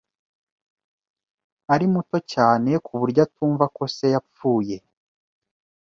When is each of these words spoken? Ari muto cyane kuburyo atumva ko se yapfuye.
Ari 1.73 1.85
muto 1.93 2.17
cyane 2.33 2.71
kuburyo 2.85 3.19
atumva 3.27 3.65
ko 3.75 3.83
se 3.95 4.05
yapfuye. 4.13 4.77